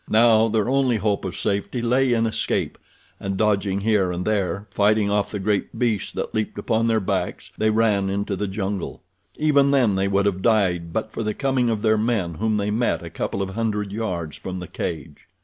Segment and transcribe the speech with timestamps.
[0.09, 2.79] Now their only hope of safety lay in escape,
[3.19, 7.51] and dodging here and there, fighting off the great beasts that leaped upon their backs,
[7.55, 9.03] they ran into the jungle.
[9.35, 12.71] Even then they would have died but for the coming of their men whom they
[12.71, 15.27] met a couple of hundred yards from the cage.